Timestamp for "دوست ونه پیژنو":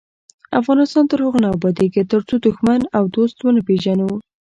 3.15-4.09